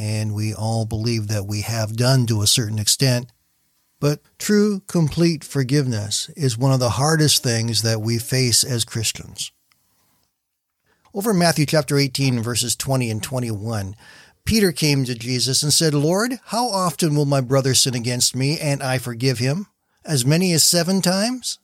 and 0.00 0.34
we 0.34 0.54
all 0.54 0.86
believe 0.86 1.28
that 1.28 1.46
we 1.46 1.60
have 1.60 1.94
done 1.94 2.24
to 2.24 2.40
a 2.40 2.46
certain 2.46 2.78
extent. 2.78 3.30
But 4.00 4.20
true, 4.38 4.80
complete 4.86 5.44
forgiveness 5.44 6.30
is 6.36 6.56
one 6.56 6.72
of 6.72 6.80
the 6.80 6.90
hardest 6.90 7.42
things 7.42 7.82
that 7.82 8.00
we 8.00 8.18
face 8.18 8.64
as 8.64 8.86
Christians. 8.86 9.52
Over 11.12 11.32
in 11.32 11.38
Matthew 11.38 11.66
chapter 11.66 11.98
18, 11.98 12.42
verses 12.42 12.74
20 12.76 13.10
and 13.10 13.22
21, 13.22 13.94
Peter 14.46 14.72
came 14.72 15.04
to 15.04 15.14
Jesus 15.14 15.62
and 15.62 15.70
said, 15.72 15.92
Lord, 15.92 16.40
how 16.46 16.68
often 16.68 17.14
will 17.14 17.26
my 17.26 17.42
brother 17.42 17.74
sin 17.74 17.94
against 17.94 18.34
me 18.34 18.58
and 18.58 18.82
I 18.82 18.96
forgive 18.96 19.38
him? 19.38 19.66
As 20.02 20.24
many 20.24 20.52
as 20.52 20.64
seven 20.64 21.02
times? 21.02 21.58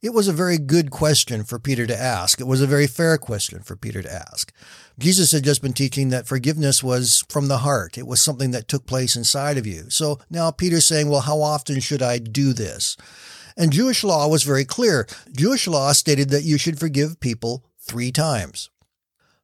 It 0.00 0.14
was 0.14 0.28
a 0.28 0.32
very 0.32 0.58
good 0.58 0.92
question 0.92 1.42
for 1.42 1.58
Peter 1.58 1.84
to 1.84 2.00
ask. 2.00 2.40
It 2.40 2.46
was 2.46 2.60
a 2.60 2.68
very 2.68 2.86
fair 2.86 3.18
question 3.18 3.62
for 3.62 3.74
Peter 3.74 4.00
to 4.00 4.12
ask. 4.12 4.52
Jesus 4.96 5.32
had 5.32 5.42
just 5.42 5.60
been 5.60 5.72
teaching 5.72 6.10
that 6.10 6.28
forgiveness 6.28 6.84
was 6.84 7.24
from 7.28 7.48
the 7.48 7.58
heart. 7.58 7.98
It 7.98 8.06
was 8.06 8.22
something 8.22 8.52
that 8.52 8.68
took 8.68 8.86
place 8.86 9.16
inside 9.16 9.58
of 9.58 9.66
you. 9.66 9.90
So 9.90 10.20
now 10.30 10.52
Peter's 10.52 10.86
saying, 10.86 11.08
well, 11.08 11.22
how 11.22 11.40
often 11.40 11.80
should 11.80 12.00
I 12.00 12.18
do 12.18 12.52
this? 12.52 12.96
And 13.56 13.72
Jewish 13.72 14.04
law 14.04 14.28
was 14.28 14.44
very 14.44 14.64
clear. 14.64 15.08
Jewish 15.36 15.66
law 15.66 15.90
stated 15.90 16.30
that 16.30 16.44
you 16.44 16.58
should 16.58 16.78
forgive 16.78 17.18
people 17.18 17.64
three 17.80 18.12
times. 18.12 18.70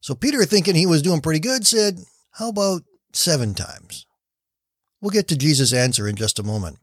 So 0.01 0.15
Peter, 0.15 0.45
thinking 0.45 0.77
he 0.77 0.87
was 0.87 1.03
doing 1.03 1.21
pretty 1.21 1.41
good, 1.41 1.67
said, 1.67 1.99
how 2.31 2.51
about 2.51 2.83
seven 3.13 3.55
times? 3.55 4.07
We'll 5.01 5.11
get 5.11 5.27
to 5.29 5.37
Jesus' 5.37 5.73
answer 5.73 6.07
in 6.07 6.15
just 6.15 6.39
a 6.39 6.45
moment. 6.45 6.79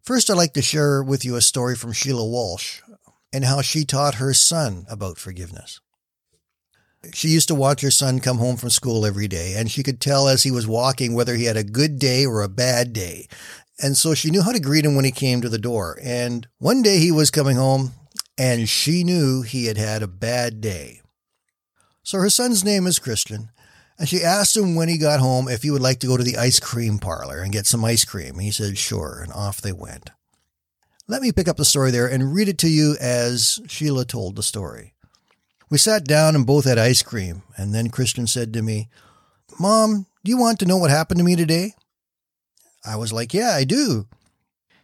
First, 0.00 0.30
I'd 0.30 0.34
like 0.34 0.52
to 0.52 0.62
share 0.62 1.02
with 1.02 1.24
you 1.24 1.34
a 1.34 1.40
story 1.40 1.74
from 1.74 1.92
Sheila 1.92 2.24
Walsh 2.24 2.80
and 3.32 3.44
how 3.44 3.62
she 3.62 3.84
taught 3.84 4.16
her 4.16 4.32
son 4.32 4.86
about 4.88 5.18
forgiveness. 5.18 5.80
She 7.12 7.28
used 7.28 7.48
to 7.48 7.54
watch 7.54 7.82
her 7.82 7.90
son 7.90 8.20
come 8.20 8.38
home 8.38 8.56
from 8.56 8.70
school 8.70 9.06
every 9.06 9.28
day, 9.28 9.54
and 9.56 9.70
she 9.70 9.82
could 9.82 10.00
tell 10.00 10.28
as 10.28 10.42
he 10.42 10.50
was 10.50 10.66
walking 10.66 11.14
whether 11.14 11.34
he 11.34 11.44
had 11.44 11.56
a 11.56 11.64
good 11.64 11.98
day 11.98 12.26
or 12.26 12.42
a 12.42 12.48
bad 12.48 12.92
day. 12.92 13.28
And 13.78 13.96
so 13.96 14.14
she 14.14 14.30
knew 14.30 14.42
how 14.42 14.52
to 14.52 14.60
greet 14.60 14.84
him 14.84 14.96
when 14.96 15.04
he 15.04 15.10
came 15.10 15.40
to 15.40 15.48
the 15.48 15.58
door. 15.58 15.98
And 16.02 16.48
one 16.58 16.82
day 16.82 16.98
he 16.98 17.12
was 17.12 17.30
coming 17.30 17.56
home, 17.56 17.92
and 18.38 18.68
she 18.68 19.04
knew 19.04 19.42
he 19.42 19.66
had 19.66 19.76
had 19.76 20.02
a 20.02 20.08
bad 20.08 20.60
day. 20.60 21.00
So 22.02 22.18
her 22.18 22.30
son's 22.30 22.64
name 22.64 22.86
is 22.86 22.98
Christian, 22.98 23.50
and 23.98 24.08
she 24.08 24.22
asked 24.22 24.56
him 24.56 24.74
when 24.74 24.88
he 24.88 24.98
got 24.98 25.20
home 25.20 25.48
if 25.48 25.62
he 25.62 25.70
would 25.70 25.82
like 25.82 26.00
to 26.00 26.06
go 26.06 26.16
to 26.16 26.22
the 26.22 26.38
ice 26.38 26.60
cream 26.60 26.98
parlor 26.98 27.40
and 27.40 27.52
get 27.52 27.66
some 27.66 27.84
ice 27.84 28.04
cream. 28.04 28.38
He 28.38 28.50
said, 28.50 28.78
sure, 28.78 29.20
and 29.22 29.32
off 29.32 29.60
they 29.60 29.72
went. 29.72 30.10
Let 31.08 31.22
me 31.22 31.30
pick 31.30 31.46
up 31.46 31.56
the 31.56 31.64
story 31.64 31.92
there 31.92 32.08
and 32.08 32.34
read 32.34 32.48
it 32.48 32.58
to 32.58 32.68
you 32.68 32.96
as 33.00 33.60
Sheila 33.68 34.04
told 34.04 34.34
the 34.34 34.42
story. 34.42 34.94
We 35.70 35.78
sat 35.78 36.04
down 36.04 36.34
and 36.34 36.46
both 36.46 36.64
had 36.64 36.78
ice 36.78 37.02
cream, 37.02 37.42
and 37.56 37.72
then 37.72 37.90
Christian 37.90 38.26
said 38.26 38.52
to 38.52 38.62
me, 38.62 38.88
Mom, 39.58 40.06
do 40.24 40.30
you 40.30 40.38
want 40.38 40.58
to 40.60 40.66
know 40.66 40.76
what 40.76 40.90
happened 40.90 41.18
to 41.18 41.24
me 41.24 41.36
today? 41.36 41.74
I 42.84 42.96
was 42.96 43.12
like, 43.12 43.32
Yeah, 43.32 43.50
I 43.50 43.64
do. 43.64 44.06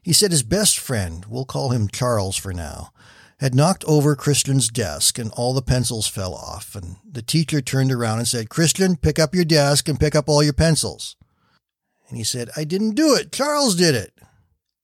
He 0.02 0.12
said 0.12 0.30
his 0.30 0.42
best 0.42 0.78
friend, 0.78 1.24
we'll 1.28 1.44
call 1.44 1.70
him 1.70 1.88
Charles 1.88 2.36
for 2.36 2.52
now, 2.52 2.92
had 3.38 3.54
knocked 3.54 3.84
over 3.86 4.16
Christian's 4.16 4.68
desk 4.68 5.18
and 5.18 5.30
all 5.32 5.54
the 5.54 5.62
pencils 5.62 6.08
fell 6.08 6.34
off. 6.34 6.74
And 6.74 6.96
the 7.08 7.22
teacher 7.22 7.60
turned 7.60 7.92
around 7.92 8.18
and 8.18 8.28
said, 8.28 8.48
Christian, 8.48 8.96
pick 8.96 9.18
up 9.18 9.34
your 9.34 9.44
desk 9.44 9.88
and 9.88 9.98
pick 9.98 10.14
up 10.14 10.28
all 10.28 10.42
your 10.42 10.52
pencils. 10.52 11.16
And 12.08 12.16
he 12.16 12.24
said, 12.24 12.50
I 12.56 12.64
didn't 12.64 12.94
do 12.94 13.14
it. 13.14 13.32
Charles 13.32 13.76
did 13.76 13.94
it. 13.94 14.12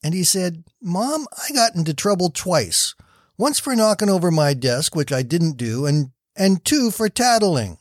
And 0.02 0.14
he 0.14 0.24
said, 0.24 0.64
Mom, 0.80 1.26
I 1.32 1.52
got 1.52 1.74
into 1.74 1.94
trouble 1.94 2.30
twice. 2.30 2.94
Once 3.36 3.58
for 3.58 3.74
knocking 3.74 4.10
over 4.10 4.30
my 4.30 4.54
desk, 4.54 4.94
which 4.94 5.12
I 5.12 5.22
didn't 5.22 5.56
do, 5.56 5.86
and, 5.86 6.10
and 6.36 6.64
two 6.64 6.90
for 6.90 7.08
tattling. 7.08 7.78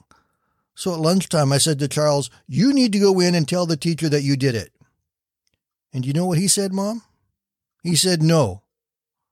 So 0.76 0.94
at 0.94 1.00
lunchtime, 1.00 1.52
I 1.52 1.58
said 1.58 1.80
to 1.80 1.88
Charles, 1.88 2.30
You 2.48 2.72
need 2.72 2.94
to 2.94 3.00
go 3.00 3.20
in 3.20 3.34
and 3.34 3.48
tell 3.48 3.66
the 3.66 3.78
teacher 3.78 4.10
that 4.10 4.22
you 4.22 4.38
did 4.38 4.54
it. 4.54 4.72
And 5.92 6.06
you 6.06 6.14
know 6.14 6.28
what 6.28 6.38
he 6.38 6.48
said, 6.48 6.72
Mom? 6.72 7.02
He 7.82 7.96
said, 7.96 8.22
No. 8.22 8.62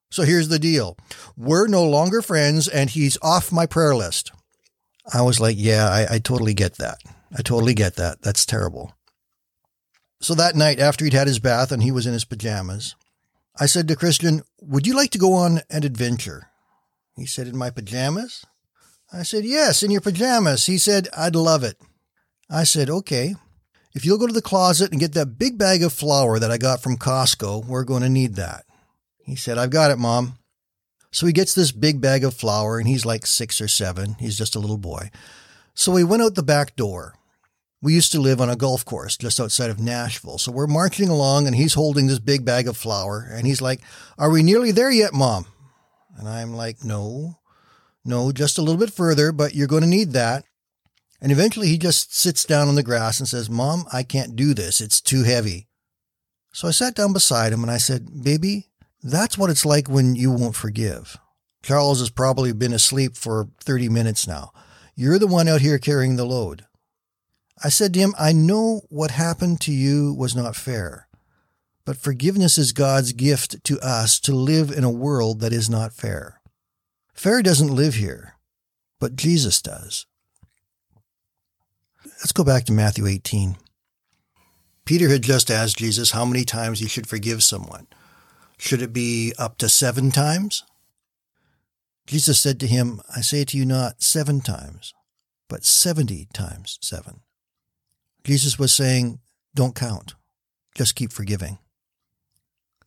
So 0.09 0.23
here's 0.23 0.47
the 0.47 0.57
deal 0.57 0.97
we're 1.37 1.67
no 1.67 1.83
longer 1.83 2.23
friends, 2.23 2.67
and 2.67 2.89
he's 2.89 3.17
off 3.21 3.51
my 3.51 3.67
prayer 3.67 3.95
list. 3.95 4.31
I 5.13 5.21
was 5.21 5.39
like, 5.39 5.55
Yeah, 5.59 5.87
I, 5.87 6.15
I 6.15 6.19
totally 6.19 6.55
get 6.55 6.77
that. 6.77 6.97
I 7.37 7.43
totally 7.43 7.75
get 7.75 7.95
that. 7.97 8.23
That's 8.23 8.45
terrible. 8.45 8.94
So 10.25 10.33
that 10.33 10.55
night, 10.55 10.79
after 10.79 11.05
he'd 11.05 11.13
had 11.13 11.27
his 11.27 11.37
bath 11.37 11.71
and 11.71 11.83
he 11.83 11.91
was 11.91 12.07
in 12.07 12.13
his 12.13 12.25
pajamas, 12.25 12.95
I 13.59 13.67
said 13.67 13.87
to 13.87 13.95
Christian, 13.95 14.41
Would 14.59 14.87
you 14.87 14.95
like 14.95 15.11
to 15.11 15.19
go 15.19 15.33
on 15.33 15.61
an 15.69 15.85
adventure? 15.85 16.49
He 17.15 17.27
said, 17.27 17.45
In 17.45 17.55
my 17.55 17.69
pajamas? 17.69 18.43
I 19.13 19.21
said, 19.21 19.45
Yes, 19.45 19.83
in 19.83 19.91
your 19.91 20.01
pajamas. 20.01 20.65
He 20.65 20.79
said, 20.79 21.09
I'd 21.15 21.35
love 21.35 21.63
it. 21.63 21.79
I 22.49 22.63
said, 22.63 22.89
Okay. 22.89 23.35
If 23.93 24.03
you'll 24.03 24.17
go 24.17 24.25
to 24.25 24.33
the 24.33 24.41
closet 24.41 24.89
and 24.89 24.99
get 24.99 25.13
that 25.13 25.37
big 25.37 25.59
bag 25.59 25.83
of 25.83 25.93
flour 25.93 26.39
that 26.39 26.49
I 26.49 26.57
got 26.57 26.81
from 26.81 26.97
Costco, 26.97 27.63
we're 27.67 27.83
going 27.83 28.01
to 28.01 28.09
need 28.09 28.33
that. 28.33 28.65
He 29.25 29.35
said, 29.35 29.59
I've 29.59 29.69
got 29.69 29.91
it, 29.91 29.99
Mom. 29.99 30.39
So 31.11 31.27
he 31.27 31.33
gets 31.33 31.53
this 31.53 31.71
big 31.71 32.01
bag 32.01 32.23
of 32.23 32.33
flour 32.33 32.79
and 32.79 32.87
he's 32.87 33.05
like 33.05 33.27
six 33.27 33.61
or 33.61 33.67
seven. 33.67 34.15
He's 34.17 34.39
just 34.39 34.55
a 34.55 34.59
little 34.59 34.79
boy. 34.79 35.11
So 35.75 35.91
we 35.91 36.03
went 36.03 36.23
out 36.23 36.33
the 36.33 36.41
back 36.41 36.75
door. 36.75 37.13
We 37.81 37.93
used 37.93 38.11
to 38.13 38.21
live 38.21 38.41
on 38.41 38.49
a 38.49 38.55
golf 38.55 38.83
course 38.85 39.17
just 39.17 39.39
outside 39.39 39.69
of 39.69 39.79
Nashville. 39.79 40.37
So 40.37 40.51
we're 40.51 40.67
marching 40.67 41.09
along 41.09 41.45
and 41.45 41.55
he's 41.55 41.73
holding 41.73 42.07
this 42.07 42.19
big 42.19 42.43
bag 42.45 42.67
of 42.67 42.77
flour 42.77 43.27
and 43.29 43.45
he's 43.45 43.61
like, 43.61 43.81
Are 44.17 44.29
we 44.29 44.43
nearly 44.43 44.71
there 44.71 44.91
yet, 44.91 45.13
Mom? 45.13 45.45
And 46.17 46.27
I'm 46.27 46.53
like, 46.53 46.83
No, 46.83 47.39
no, 48.03 48.31
just 48.31 48.57
a 48.57 48.61
little 48.61 48.79
bit 48.79 48.93
further, 48.93 49.31
but 49.31 49.55
you're 49.55 49.67
going 49.67 49.83
to 49.83 49.87
need 49.87 50.13
that. 50.13 50.45
And 51.21 51.31
eventually 51.31 51.67
he 51.67 51.77
just 51.77 52.15
sits 52.15 52.43
down 52.45 52.67
on 52.67 52.75
the 52.75 52.83
grass 52.83 53.19
and 53.19 53.27
says, 53.27 53.49
Mom, 53.49 53.85
I 53.91 54.03
can't 54.03 54.35
do 54.35 54.53
this. 54.53 54.81
It's 54.81 55.01
too 55.01 55.23
heavy. 55.23 55.67
So 56.53 56.67
I 56.67 56.71
sat 56.71 56.95
down 56.95 57.13
beside 57.13 57.51
him 57.51 57.63
and 57.63 57.71
I 57.71 57.77
said, 57.77 58.23
Baby, 58.23 58.67
that's 59.03 59.37
what 59.37 59.49
it's 59.49 59.65
like 59.65 59.89
when 59.89 60.15
you 60.15 60.31
won't 60.31 60.55
forgive. 60.55 61.17
Charles 61.63 61.99
has 61.99 62.09
probably 62.09 62.53
been 62.53 62.73
asleep 62.73 63.15
for 63.17 63.49
30 63.59 63.89
minutes 63.89 64.27
now. 64.27 64.51
You're 64.95 65.19
the 65.19 65.27
one 65.27 65.47
out 65.47 65.61
here 65.61 65.79
carrying 65.79 66.15
the 66.15 66.25
load. 66.25 66.65
I 67.63 67.69
said 67.69 67.93
to 67.93 67.99
him, 67.99 68.13
I 68.19 68.33
know 68.33 68.81
what 68.89 69.11
happened 69.11 69.61
to 69.61 69.71
you 69.71 70.13
was 70.13 70.35
not 70.35 70.55
fair, 70.55 71.07
but 71.85 71.97
forgiveness 71.97 72.57
is 72.57 72.73
God's 72.73 73.13
gift 73.13 73.63
to 73.65 73.79
us 73.79 74.19
to 74.21 74.35
live 74.35 74.71
in 74.71 74.83
a 74.83 74.91
world 74.91 75.39
that 75.39 75.53
is 75.53 75.69
not 75.69 75.93
fair. 75.93 76.41
Fair 77.13 77.41
doesn't 77.41 77.73
live 77.73 77.95
here, 77.95 78.35
but 78.99 79.15
Jesus 79.15 79.61
does. 79.61 80.05
Let's 82.05 82.33
go 82.33 82.43
back 82.43 82.65
to 82.65 82.73
Matthew 82.73 83.07
18. 83.07 83.57
Peter 84.83 85.09
had 85.09 85.23
just 85.23 85.49
asked 85.49 85.77
Jesus 85.77 86.11
how 86.11 86.25
many 86.25 86.43
times 86.43 86.79
he 86.79 86.87
should 86.87 87.07
forgive 87.07 87.41
someone. 87.41 87.87
Should 88.57 88.81
it 88.81 88.93
be 88.93 89.33
up 89.39 89.57
to 89.59 89.69
seven 89.69 90.11
times? 90.11 90.63
Jesus 92.05 92.39
said 92.39 92.59
to 92.59 92.67
him, 92.67 93.01
I 93.15 93.21
say 93.21 93.45
to 93.45 93.57
you 93.57 93.65
not 93.65 94.03
seven 94.03 94.41
times, 94.41 94.93
but 95.49 95.65
seventy 95.65 96.27
times 96.33 96.77
seven. 96.81 97.21
Jesus 98.25 98.57
was 98.57 98.73
saying, 98.73 99.19
don't 99.53 99.75
count. 99.75 100.15
Just 100.75 100.95
keep 100.95 101.13
forgiving. 101.13 101.59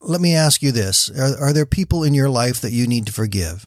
Let 0.00 0.20
me 0.20 0.34
ask 0.34 0.62
you 0.62 0.72
this. 0.72 1.10
Are, 1.10 1.48
are, 1.48 1.52
there 1.52 1.64
people 1.64 2.04
in 2.04 2.12
your 2.12 2.28
life 2.28 2.60
that 2.60 2.72
you 2.72 2.86
need 2.86 3.06
to 3.06 3.12
forgive? 3.12 3.66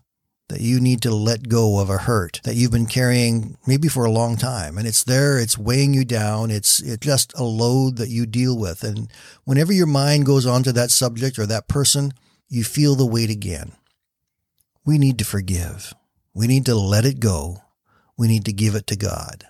That 0.49 0.61
you 0.61 0.81
need 0.81 1.01
to 1.03 1.15
let 1.15 1.47
go 1.47 1.79
of 1.79 1.89
a 1.89 1.99
hurt 1.99 2.41
that 2.43 2.55
you've 2.55 2.71
been 2.71 2.85
carrying 2.85 3.57
maybe 3.65 3.87
for 3.87 4.03
a 4.03 4.11
long 4.11 4.35
time 4.35 4.77
and 4.77 4.85
it's 4.85 5.03
there, 5.03 5.39
it's 5.39 5.57
weighing 5.57 5.93
you 5.93 6.03
down, 6.03 6.51
it's, 6.51 6.81
it's 6.81 7.05
just 7.05 7.33
a 7.37 7.43
load 7.43 7.95
that 7.97 8.09
you 8.09 8.25
deal 8.25 8.57
with. 8.57 8.83
And 8.83 9.09
whenever 9.45 9.71
your 9.71 9.87
mind 9.87 10.25
goes 10.25 10.45
on 10.45 10.63
to 10.63 10.73
that 10.73 10.91
subject 10.91 11.39
or 11.39 11.45
that 11.45 11.69
person, 11.69 12.13
you 12.49 12.65
feel 12.65 12.95
the 12.95 13.05
weight 13.05 13.29
again. 13.29 13.71
We 14.85 14.97
need 14.97 15.17
to 15.19 15.25
forgive. 15.25 15.93
We 16.33 16.47
need 16.47 16.65
to 16.65 16.75
let 16.75 17.05
it 17.05 17.21
go. 17.21 17.61
We 18.17 18.27
need 18.27 18.43
to 18.45 18.53
give 18.53 18.75
it 18.75 18.87
to 18.87 18.97
God. 18.97 19.45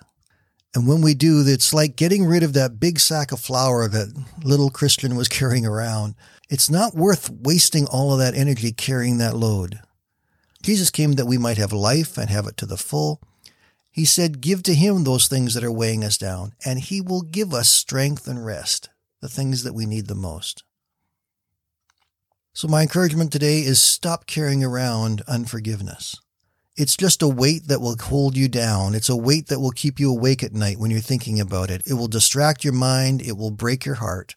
And 0.74 0.86
when 0.86 1.02
we 1.02 1.14
do, 1.14 1.44
it's 1.46 1.74
like 1.74 1.96
getting 1.96 2.24
rid 2.24 2.42
of 2.42 2.54
that 2.54 2.80
big 2.80 2.98
sack 2.98 3.30
of 3.30 3.40
flour 3.40 3.88
that 3.88 4.14
little 4.42 4.70
Christian 4.70 5.16
was 5.16 5.28
carrying 5.40 5.66
around. 5.66 6.14
It's 6.48 6.70
not 6.70 6.94
worth 6.94 7.30
wasting 7.30 7.86
all 7.86 8.12
of 8.12 8.18
that 8.18 8.34
energy 8.34 8.72
carrying 8.72 9.18
that 9.18 9.36
load. 9.36 9.80
Jesus 10.62 10.90
came 10.90 11.12
that 11.12 11.26
we 11.26 11.38
might 11.38 11.58
have 11.58 11.72
life 11.72 12.16
and 12.16 12.30
have 12.30 12.46
it 12.46 12.56
to 12.58 12.66
the 12.66 12.76
full. 12.76 13.20
He 13.90 14.04
said, 14.04 14.40
Give 14.40 14.62
to 14.62 14.74
him 14.74 15.04
those 15.04 15.28
things 15.28 15.54
that 15.54 15.64
are 15.64 15.72
weighing 15.72 16.04
us 16.04 16.16
down, 16.16 16.52
and 16.64 16.78
he 16.78 17.00
will 17.00 17.22
give 17.22 17.52
us 17.52 17.68
strength 17.68 18.26
and 18.26 18.44
rest, 18.44 18.88
the 19.20 19.28
things 19.28 19.64
that 19.64 19.74
we 19.74 19.84
need 19.84 20.06
the 20.06 20.14
most. 20.14 20.64
So, 22.54 22.68
my 22.68 22.82
encouragement 22.82 23.32
today 23.32 23.60
is 23.60 23.80
stop 23.80 24.26
carrying 24.26 24.62
around 24.64 25.22
unforgiveness. 25.26 26.16
It's 26.74 26.96
just 26.96 27.20
a 27.20 27.28
weight 27.28 27.68
that 27.68 27.82
will 27.82 27.96
hold 28.00 28.34
you 28.34 28.48
down. 28.48 28.94
It's 28.94 29.10
a 29.10 29.16
weight 29.16 29.48
that 29.48 29.60
will 29.60 29.72
keep 29.72 30.00
you 30.00 30.10
awake 30.10 30.42
at 30.42 30.54
night 30.54 30.78
when 30.78 30.90
you're 30.90 31.00
thinking 31.00 31.38
about 31.38 31.70
it. 31.70 31.82
It 31.84 31.94
will 31.94 32.08
distract 32.08 32.64
your 32.64 32.72
mind. 32.72 33.20
It 33.20 33.36
will 33.36 33.50
break 33.50 33.84
your 33.84 33.96
heart. 33.96 34.34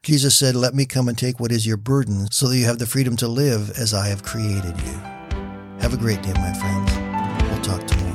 Jesus 0.00 0.36
said, 0.36 0.54
Let 0.54 0.74
me 0.74 0.86
come 0.86 1.08
and 1.08 1.18
take 1.18 1.40
what 1.40 1.50
is 1.50 1.66
your 1.66 1.76
burden 1.76 2.30
so 2.30 2.46
that 2.46 2.56
you 2.56 2.66
have 2.66 2.78
the 2.78 2.86
freedom 2.86 3.16
to 3.16 3.26
live 3.26 3.70
as 3.70 3.92
I 3.92 4.06
have 4.06 4.22
created 4.22 4.80
you. 4.80 4.92
Have 5.80 5.92
a 5.92 5.96
great 5.96 6.22
day, 6.22 6.32
my 6.34 6.52
friends. 6.52 6.92
We'll 7.50 7.62
talk 7.62 7.84
tomorrow. 7.84 8.06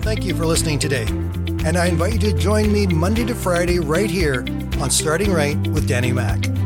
Thank 0.00 0.24
you 0.24 0.34
for 0.34 0.46
listening 0.46 0.80
today. 0.80 1.06
And 1.64 1.76
I 1.76 1.86
invite 1.86 2.14
you 2.14 2.18
to 2.18 2.32
join 2.36 2.72
me 2.72 2.88
Monday 2.88 3.24
to 3.24 3.36
Friday 3.36 3.78
right 3.78 4.10
here 4.10 4.44
on 4.80 4.90
Starting 4.90 5.32
Right 5.32 5.56
with 5.68 5.88
Danny 5.88 6.12
Mack. 6.12 6.63